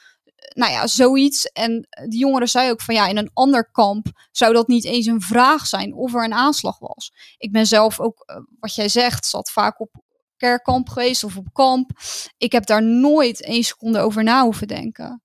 nou 0.55 0.73
ja, 0.73 0.87
zoiets. 0.87 1.45
En 1.45 1.87
die 2.09 2.19
jongere 2.19 2.47
zei 2.47 2.71
ook 2.71 2.81
van, 2.81 2.95
ja, 2.95 3.07
in 3.07 3.17
een 3.17 3.31
ander 3.33 3.71
kamp 3.71 4.07
zou 4.31 4.53
dat 4.53 4.69
niet 4.69 4.85
eens 4.85 5.07
een 5.07 5.21
vraag 5.21 5.67
zijn 5.67 5.95
of 5.95 6.15
er 6.15 6.25
een 6.25 6.35
aanslag 6.35 6.79
was. 6.79 7.13
Ik 7.39 7.53
ben 7.53 7.67
zelf 7.67 8.01
ook, 8.01 8.23
eh, 8.27 8.37
wat 8.61 8.75
jij 8.75 8.89
zegt, 8.89 9.27
zat 9.27 9.51
vaak 9.51 9.81
op 9.81 9.91
kerkkamp 10.37 10.89
geweest 10.89 11.25
of 11.25 11.37
op 11.37 11.53
kamp. 11.53 11.91
Ik 12.37 12.53
heb 12.53 12.67
daar 12.67 12.83
nooit 12.83 13.43
één 13.43 13.65
seconde 13.65 13.99
over 13.99 14.23
na 14.25 14.43
hoeven 14.43 14.69
denken. 14.69 15.23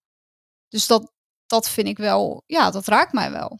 Dus 0.68 0.88
dat, 0.88 1.12
dat 1.46 1.70
vind 1.70 1.88
ik 1.88 1.98
wel, 1.98 2.44
ja, 2.46 2.72
dat 2.72 2.88
raakt 2.88 3.13
mij 3.13 3.32
wel. 3.32 3.60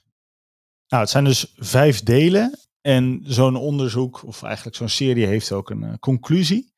Nou, 0.88 1.04
het 1.04 1.10
zijn 1.10 1.24
dus 1.24 1.54
vijf 1.56 2.04
delen. 2.04 2.60
En 2.82 3.22
zo'n 3.24 3.56
onderzoek, 3.56 4.24
of 4.26 4.44
eigenlijk 4.44 4.76
zo'n 4.76 4.90
serie, 4.90 5.26
heeft 5.26 5.52
ook 5.52 5.70
een 5.70 5.84
eh, 5.84 5.94
conclusie. 6.00 6.74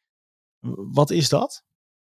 Wat 0.91 1.09
is 1.09 1.29
dat? 1.29 1.63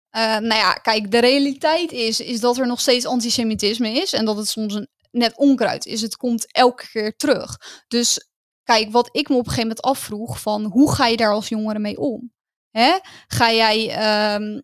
Eh, 0.10 0.22
nou 0.24 0.54
ja, 0.54 0.74
kijk, 0.74 1.12
de 1.12 1.20
realiteit 1.20 1.92
is, 1.92 2.20
is 2.20 2.40
dat 2.40 2.58
er 2.58 2.68
nog 2.68 2.80
steeds 2.80 3.06
antisemitisme 3.06 3.90
is 3.90 4.14
en 4.14 4.26
dat 4.26 4.38
het 4.38 4.48
soms 4.48 4.74
een 4.74 4.90
net 5.12 5.38
onkruid 5.38 5.86
is. 5.86 6.02
Het 6.02 6.16
komt 6.16 6.52
elke 6.52 6.88
keer 6.88 7.16
terug. 7.16 7.58
Dus 7.88 8.30
kijk, 8.64 8.92
wat 8.92 9.10
ik 9.12 9.30
me 9.30 9.36
op 9.36 9.46
een 9.46 9.52
gegeven 9.52 9.68
moment 9.68 9.82
afvroeg 9.82 10.42
van 10.42 10.64
hoe 10.64 10.94
ga 10.94 11.08
je 11.08 11.18
daar 11.18 11.34
als 11.34 11.50
jongere 11.50 11.80
mee 11.80 11.98
om? 11.98 12.34
Hè? 12.70 12.98
Ga 13.28 13.52
jij, 13.52 13.90
ehm, 13.90 14.62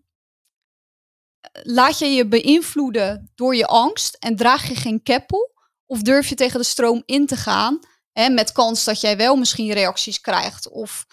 laat 1.52 2.00
je 2.00 2.06
je 2.06 2.28
beïnvloeden 2.28 3.32
door 3.36 3.56
je 3.56 3.68
angst 3.68 4.16
en 4.16 4.36
draag 4.36 4.68
je 4.68 4.76
geen 4.76 5.04
keppel? 5.04 5.56
Of 5.86 6.02
durf 6.02 6.30
je 6.30 6.36
tegen 6.36 6.60
de 6.60 6.66
stroom 6.66 7.04
in 7.06 7.26
te 7.26 7.36
gaan 7.36 7.80
hè, 8.12 8.30
met 8.30 8.52
kans 8.52 8.84
dat 8.84 9.02
jij 9.02 9.18
wel 9.18 9.36
misschien 9.36 9.74
reacties 9.74 10.22
krijgt? 10.22 10.70
Of 10.70 11.06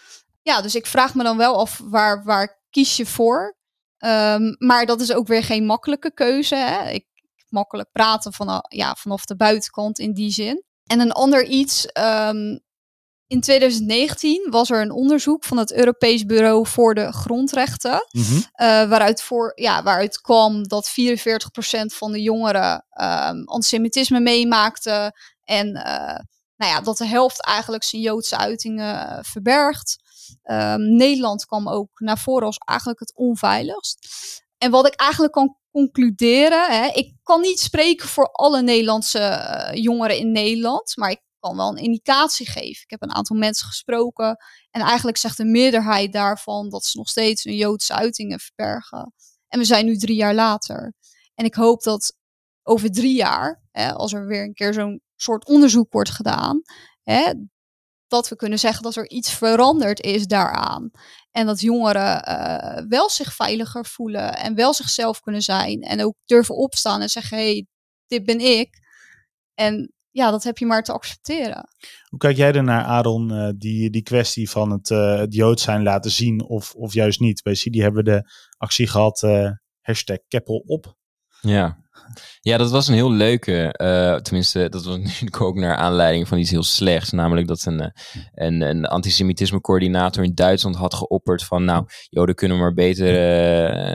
ja, 0.44 0.60
dus 0.60 0.74
ik 0.74 0.86
vraag 0.86 1.14
me 1.14 1.22
dan 1.22 1.36
wel 1.36 1.58
af 1.58 1.80
waar, 1.84 2.24
waar 2.24 2.62
kies 2.70 2.96
je 2.96 3.06
voor? 3.06 3.56
Ehm, 3.98 4.54
maar 4.58 4.86
dat 4.86 5.00
is 5.00 5.12
ook 5.12 5.26
weer 5.26 5.42
geen 5.42 5.66
makkelijke 5.66 6.14
keuze. 6.14 6.54
Hè? 6.54 6.90
Ik 6.90 7.06
makkelijk 7.48 7.88
praten 7.92 8.32
van, 8.32 8.64
ja, 8.68 8.94
vanaf 8.94 9.24
de 9.24 9.36
buitenkant 9.36 9.98
in 9.98 10.12
die 10.12 10.30
zin. 10.30 10.64
En 10.86 11.00
een 11.00 11.12
ander 11.12 11.44
iets. 11.44 11.86
ehm, 11.86 12.58
in 13.26 13.40
2019 13.40 14.46
was 14.50 14.70
er 14.70 14.80
een 14.80 14.90
onderzoek 14.90 15.44
van 15.44 15.56
het 15.56 15.72
Europees 15.72 16.26
Bureau 16.26 16.66
voor 16.66 16.94
de 16.94 17.12
Grondrechten. 17.12 18.06
Mhm. 18.10 18.40
eh, 18.52 18.66
waaruit, 18.88 19.22
voor, 19.22 19.52
ja, 19.54 19.82
waaruit 19.82 20.20
kwam 20.20 20.68
dat 20.68 20.90
44% 20.90 21.94
van 21.94 22.12
de 22.12 22.22
jongeren 22.22 22.86
ehm, 22.90 23.42
antisemitisme 23.44 24.20
meemaakte. 24.20 25.14
En 25.44 25.74
eh, 25.74 26.18
nou 26.56 26.72
ja, 26.72 26.80
dat 26.80 26.98
de 26.98 27.06
helft 27.06 27.44
eigenlijk 27.44 27.84
zijn 27.84 28.02
Joodse 28.02 28.38
uitingen 28.38 29.08
eh, 29.08 29.18
verbergt. 29.22 30.02
Ehm, 30.42 30.96
Nederland 30.96 31.46
kwam 31.46 31.68
ook 31.68 32.00
naar 32.00 32.18
voren 32.18 32.46
als 32.46 32.58
eigenlijk 32.58 33.00
het 33.00 33.14
onveiligst. 33.14 34.06
En 34.58 34.70
wat 34.70 34.86
ik 34.86 34.94
eigenlijk 34.94 35.32
kan 35.32 35.56
concluderen, 35.70 36.82
hè, 36.82 36.86
ik 36.86 37.14
kan 37.22 37.40
niet 37.40 37.60
spreken 37.60 38.08
voor 38.08 38.26
alle 38.30 38.62
Nederlandse 38.62 39.18
eh, 39.18 39.82
jongeren 39.82 40.18
in 40.18 40.32
Nederland, 40.32 40.96
maar 40.96 41.10
ik 41.10 41.22
kan 41.38 41.56
wel 41.56 41.68
een 41.68 41.84
indicatie 41.84 42.46
geven. 42.46 42.82
Ik 42.82 42.90
heb 42.90 43.02
een 43.02 43.14
aantal 43.14 43.36
mensen 43.36 43.66
gesproken 43.66 44.36
en 44.70 44.80
eigenlijk 44.80 45.16
zegt 45.16 45.36
de 45.36 45.44
meerderheid 45.44 46.12
daarvan 46.12 46.68
dat 46.68 46.84
ze 46.84 46.98
nog 46.98 47.08
steeds 47.08 47.44
hun 47.44 47.56
Joodse 47.56 47.94
uitingen 47.94 48.40
verbergen. 48.40 49.12
En 49.48 49.58
we 49.58 49.64
zijn 49.64 49.84
nu 49.84 49.96
drie 49.96 50.16
jaar 50.16 50.34
later. 50.34 50.94
En 51.34 51.44
ik 51.44 51.54
hoop 51.54 51.82
dat 51.82 52.16
over 52.62 52.90
drie 52.90 53.14
jaar, 53.14 53.62
hè, 53.70 53.92
als 53.92 54.12
er 54.12 54.26
weer 54.26 54.42
een 54.42 54.54
keer 54.54 54.74
zo'n 54.74 55.00
soort 55.16 55.46
onderzoek 55.46 55.92
wordt 55.92 56.10
gedaan, 56.10 56.62
hè, 57.02 57.32
dat 58.08 58.28
we 58.28 58.36
kunnen 58.36 58.58
zeggen 58.58 58.82
dat 58.82 58.96
er 58.96 59.10
iets 59.10 59.32
veranderd 59.32 60.00
is 60.00 60.26
daaraan. 60.26 60.90
En 61.30 61.46
dat 61.46 61.60
jongeren 61.60 62.22
eh, 62.22 62.84
wel 62.88 63.10
zich 63.10 63.34
veiliger 63.34 63.86
voelen 63.86 64.36
en 64.36 64.54
wel 64.54 64.74
zichzelf 64.74 65.20
kunnen 65.20 65.42
zijn. 65.42 65.82
En 65.82 66.04
ook 66.04 66.14
durven 66.24 66.56
opstaan 66.56 67.00
en 67.00 67.08
zeggen, 67.08 67.36
hé, 67.36 67.44
hey, 67.44 67.66
dit 68.06 68.24
ben 68.24 68.40
ik. 68.40 68.78
En 69.54 69.92
ja, 70.10 70.30
dat 70.30 70.44
heb 70.44 70.58
je 70.58 70.66
maar 70.66 70.82
te 70.82 70.92
accepteren. 70.92 71.68
Hoe 72.08 72.18
kijk 72.18 72.36
jij 72.36 72.52
ernaar, 72.52 72.84
Aaron, 72.84 73.32
eh, 73.32 73.48
die, 73.56 73.90
die 73.90 74.02
kwestie 74.02 74.50
van 74.50 74.70
het, 74.70 74.88
het 74.88 75.34
Jood 75.34 75.60
zijn 75.60 75.82
laten 75.82 76.10
zien 76.10 76.42
of, 76.42 76.74
of 76.74 76.92
juist 76.92 77.20
niet? 77.20 77.42
Bij 77.42 77.52
CD 77.52 77.74
hebben 77.74 78.04
de 78.04 78.30
actie 78.56 78.86
gehad, 78.86 79.22
eh 79.22 79.50
hashtag 79.80 80.18
Keppel 80.28 80.62
op. 80.66 80.96
Ja. 81.44 81.82
Ja, 82.40 82.56
dat 82.56 82.70
was 82.70 82.88
een 82.88 82.94
heel 82.94 83.12
leuke. 83.12 83.72
eh, 83.72 84.16
tenminste, 84.16 84.68
dat 84.68 84.84
was 84.84 84.96
natuurlijk 85.08 85.40
ook 85.40 85.54
naar 85.56 85.76
aanleiding 85.76 86.28
van 86.28 86.38
iets 86.38 86.50
heel 86.50 86.62
slechts. 86.62 87.10
Namelijk 87.10 87.46
dat 87.46 87.64
een, 87.64 87.80
eh, 87.80 87.90
een, 88.34 88.60
een 88.60 88.86
antisemitisme-coördinator 88.86 90.24
in 90.24 90.34
Duitsland 90.34 90.76
had 90.76 90.94
geopperd 90.94 91.44
van... 91.44 91.64
Nou, 91.64 91.86
Joden 92.08 92.34
kunnen 92.34 92.58
maar 92.58 92.74
beter 92.74 93.08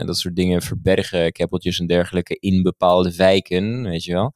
eh, 0.00 0.06
dat 0.06 0.16
soort 0.16 0.36
dingen 0.36 0.62
verbergen, 0.62 1.32
keppeltjes 1.32 1.78
en 1.78 1.86
dergelijke, 1.86 2.36
in 2.38 2.62
bepaalde 2.62 3.16
wijken, 3.16 3.82
weet 3.82 4.04
je 4.04 4.12
wel. 4.12 4.32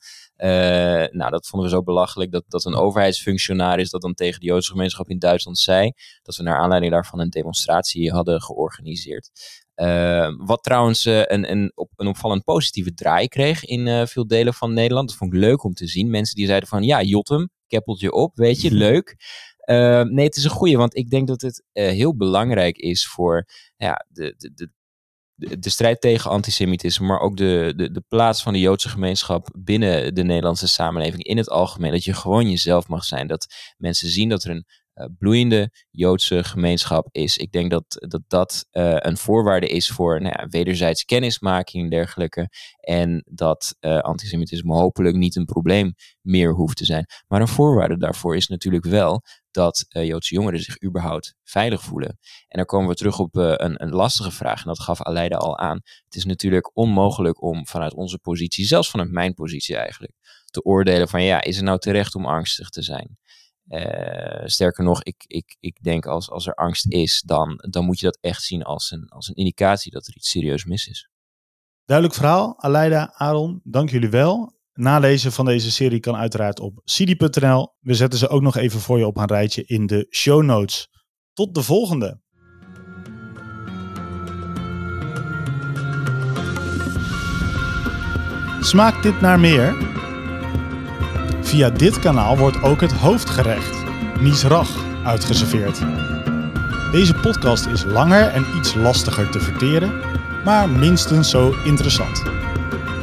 Nou, 1.10 1.30
dat 1.30 1.46
vonden 1.46 1.68
we 1.68 1.74
zo 1.74 1.82
belachelijk 1.82 2.30
dat, 2.30 2.44
dat 2.48 2.64
een 2.64 2.74
overheidsfunctionaris 2.74 3.90
dat 3.90 4.02
dan 4.02 4.14
tegen 4.14 4.40
de 4.40 4.46
Joodse 4.46 4.70
gemeenschap 4.70 5.08
in 5.08 5.18
Duitsland 5.18 5.58
zei. 5.58 5.92
Dat 6.22 6.36
we 6.36 6.42
naar 6.42 6.58
aanleiding 6.58 6.92
daarvan 6.92 7.20
een 7.20 7.30
demonstratie 7.30 8.12
hadden 8.12 8.42
georganiseerd. 8.42 9.30
Uh, 9.76 10.28
wat 10.36 10.62
trouwens 10.62 11.06
uh, 11.06 11.22
een, 11.24 11.50
een, 11.50 11.72
op, 11.74 11.90
een 11.96 12.06
opvallend 12.06 12.44
positieve 12.44 12.94
draai 12.94 13.28
kreeg 13.28 13.64
in 13.64 13.86
uh, 13.86 14.06
veel 14.06 14.26
delen 14.26 14.54
van 14.54 14.72
Nederland. 14.72 15.08
Dat 15.08 15.18
vond 15.18 15.34
ik 15.34 15.40
leuk 15.40 15.64
om 15.64 15.74
te 15.74 15.86
zien. 15.86 16.10
Mensen 16.10 16.36
die 16.36 16.46
zeiden 16.46 16.68
van 16.68 16.82
ja, 16.82 17.02
Jotem, 17.02 17.50
keppeltje 17.66 18.12
op, 18.12 18.36
weet 18.36 18.60
je, 18.60 18.70
leuk. 18.70 19.16
Uh, 19.70 20.02
nee, 20.02 20.24
het 20.24 20.36
is 20.36 20.44
een 20.44 20.50
goeie, 20.50 20.76
want 20.76 20.96
ik 20.96 21.10
denk 21.10 21.28
dat 21.28 21.40
het 21.40 21.64
heel 21.72 22.16
belangrijk 22.16 22.76
is 22.76 23.06
voor 23.06 23.48
ja, 23.76 24.06
de, 24.08 24.34
de, 24.36 24.70
de, 25.34 25.58
de, 25.58 25.70
strijd 25.70 26.00
tegen 26.00 26.30
antisemitisme, 26.30 27.06
maar 27.06 27.20
ook 27.20 27.36
de, 27.36 27.72
de, 27.76 27.90
de 27.90 28.02
plaats 28.08 28.42
van 28.42 28.52
de 28.52 28.60
Joodse 28.60 28.88
gemeenschap 28.88 29.48
binnen 29.58 30.14
de 30.14 30.24
Nederlandse 30.24 30.68
samenleving 30.68 31.24
in 31.24 31.36
het 31.36 31.50
algemeen. 31.50 31.92
Dat 31.92 32.04
je 32.04 32.12
gewoon 32.12 32.50
jezelf 32.50 32.88
mag 32.88 33.04
zijn. 33.04 33.26
Dat 33.26 33.46
mensen 33.76 34.08
zien 34.08 34.28
dat 34.28 34.44
er 34.44 34.50
een 34.50 34.66
bloeiende 35.18 35.70
Joodse 35.90 36.44
gemeenschap 36.44 37.08
is. 37.10 37.36
Ik 37.36 37.52
denk 37.52 37.70
dat 37.70 38.06
dat, 38.08 38.22
dat 38.28 38.66
uh, 38.72 38.96
een 38.98 39.16
voorwaarde 39.16 39.68
is 39.68 39.88
voor 39.88 40.20
nou 40.20 40.34
ja, 40.38 40.46
wederzijds 40.48 41.04
kennismaking 41.04 41.84
en 41.84 41.90
dergelijke. 41.90 42.48
En 42.80 43.24
dat 43.28 43.76
uh, 43.80 43.98
antisemitisme 43.98 44.74
hopelijk 44.74 45.16
niet 45.16 45.36
een 45.36 45.44
probleem 45.44 45.94
meer 46.20 46.52
hoeft 46.52 46.76
te 46.76 46.84
zijn. 46.84 47.06
Maar 47.28 47.40
een 47.40 47.48
voorwaarde 47.48 47.98
daarvoor 47.98 48.36
is 48.36 48.48
natuurlijk 48.48 48.84
wel 48.84 49.22
dat 49.50 49.84
Joodse 49.88 50.34
jongeren 50.34 50.60
zich 50.60 50.82
überhaupt 50.82 51.34
veilig 51.44 51.82
voelen. 51.82 52.18
En 52.48 52.56
dan 52.56 52.64
komen 52.64 52.88
we 52.88 52.94
terug 52.94 53.18
op 53.18 53.36
een, 53.36 53.82
een 53.82 53.90
lastige 53.90 54.30
vraag. 54.30 54.60
En 54.60 54.66
dat 54.66 54.80
gaf 54.80 55.02
Aleida 55.02 55.36
al 55.36 55.58
aan. 55.58 55.80
Het 56.04 56.14
is 56.14 56.24
natuurlijk 56.24 56.70
onmogelijk 56.76 57.42
om 57.42 57.66
vanuit 57.66 57.94
onze 57.94 58.18
positie, 58.18 58.66
zelfs 58.66 58.90
vanuit 58.90 59.10
mijn 59.10 59.34
positie 59.34 59.76
eigenlijk, 59.76 60.12
te 60.44 60.62
oordelen 60.62 61.08
van 61.08 61.22
ja, 61.22 61.42
is 61.42 61.56
het 61.56 61.64
nou 61.64 61.78
terecht 61.78 62.14
om 62.14 62.26
angstig 62.26 62.68
te 62.68 62.82
zijn? 62.82 63.18
Uh, 63.68 64.42
sterker 64.44 64.84
nog, 64.84 65.02
ik, 65.02 65.24
ik, 65.26 65.56
ik 65.60 65.82
denk 65.82 66.06
als, 66.06 66.30
als 66.30 66.46
er 66.46 66.54
angst 66.54 66.86
is, 66.86 67.22
dan, 67.26 67.64
dan 67.70 67.84
moet 67.84 67.98
je 67.98 68.06
dat 68.06 68.18
echt 68.20 68.42
zien 68.42 68.62
als 68.62 68.90
een, 68.90 69.08
als 69.08 69.28
een 69.28 69.34
indicatie 69.34 69.92
dat 69.92 70.06
er 70.06 70.16
iets 70.16 70.30
serieus 70.30 70.64
mis 70.64 70.86
is. 70.86 71.08
Duidelijk 71.84 72.18
verhaal. 72.18 72.54
Aleida, 72.58 73.14
Aaron, 73.14 73.60
dank 73.64 73.90
jullie 73.90 74.10
wel. 74.10 74.52
Nalezen 74.72 75.32
van 75.32 75.44
deze 75.44 75.70
serie 75.70 76.00
kan 76.00 76.16
uiteraard 76.16 76.60
op 76.60 76.80
cd.nl. 76.84 77.74
We 77.80 77.94
zetten 77.94 78.18
ze 78.18 78.28
ook 78.28 78.42
nog 78.42 78.56
even 78.56 78.80
voor 78.80 78.98
je 78.98 79.06
op 79.06 79.16
een 79.16 79.26
rijtje 79.26 79.64
in 79.64 79.86
de 79.86 80.06
show 80.10 80.42
notes. 80.42 80.88
Tot 81.32 81.54
de 81.54 81.62
volgende. 81.62 82.22
Smaakt 88.60 89.02
dit 89.02 89.20
naar 89.20 89.40
meer? 89.40 90.02
Via 91.54 91.70
dit 91.70 91.98
kanaal 91.98 92.38
wordt 92.38 92.62
ook 92.62 92.80
het 92.80 92.92
hoofdgerecht, 92.92 93.76
misrach, 94.20 94.70
uitgeserveerd. 95.04 95.80
Deze 96.92 97.14
podcast 97.14 97.66
is 97.66 97.84
langer 97.84 98.28
en 98.28 98.44
iets 98.56 98.74
lastiger 98.74 99.30
te 99.30 99.40
verteren, 99.40 99.92
maar 100.44 100.68
minstens 100.68 101.30
zo 101.30 101.54
interessant. 101.64 102.22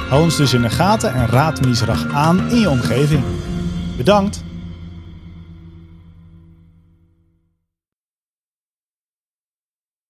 Hou 0.10 0.24
ons 0.24 0.38
dus 0.38 0.54
in 0.54 0.62
de 0.62 0.70
gaten 0.70 1.14
en 1.14 1.28
raad 1.28 1.66
misrach 1.66 2.14
aan 2.14 2.50
in 2.50 2.60
je 2.60 2.70
omgeving. 2.70 3.24
Bedankt! 3.98 4.44